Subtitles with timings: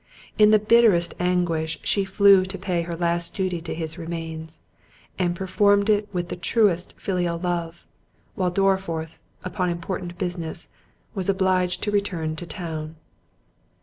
[0.39, 4.59] In the bitterest anguish she flew to pay her last duty to his remains,
[5.19, 7.85] and performed it with the truest filial love,
[8.33, 10.69] while Dorriforth, upon important business,
[11.13, 12.95] was obliged to return to town.